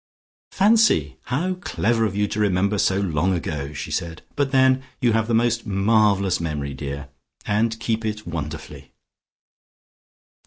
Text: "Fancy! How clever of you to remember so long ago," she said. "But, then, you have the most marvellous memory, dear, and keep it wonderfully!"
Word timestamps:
"Fancy! 0.51 1.17
How 1.25 1.53
clever 1.53 2.05
of 2.05 2.15
you 2.15 2.27
to 2.29 2.39
remember 2.39 2.79
so 2.79 2.99
long 2.99 3.35
ago," 3.35 3.71
she 3.71 3.91
said. 3.91 4.23
"But, 4.35 4.49
then, 4.51 4.81
you 4.99 5.13
have 5.13 5.27
the 5.27 5.35
most 5.35 5.67
marvellous 5.67 6.39
memory, 6.39 6.73
dear, 6.73 7.09
and 7.45 7.79
keep 7.79 8.03
it 8.03 8.25
wonderfully!" 8.25 8.93